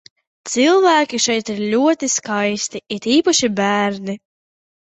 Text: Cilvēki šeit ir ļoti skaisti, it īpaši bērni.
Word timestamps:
Cilvēki 0.53 1.19
šeit 1.25 1.51
ir 1.55 1.61
ļoti 1.73 2.11
skaisti, 2.13 2.81
it 2.99 3.09
īpaši 3.19 3.51
bērni. 3.61 4.21